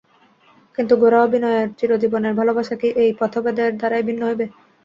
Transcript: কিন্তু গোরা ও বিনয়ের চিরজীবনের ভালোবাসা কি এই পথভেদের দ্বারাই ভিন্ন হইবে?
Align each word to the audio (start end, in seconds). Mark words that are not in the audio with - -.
কিন্তু 0.77 0.93
গোরা 1.01 1.19
ও 1.23 1.31
বিনয়ের 1.33 1.67
চিরজীবনের 1.79 2.37
ভালোবাসা 2.39 2.75
কি 2.81 2.87
এই 3.03 3.11
পথভেদের 3.19 3.69
দ্বারাই 3.79 4.03
ভিন্ন 4.09 4.21
হইবে? 4.29 4.45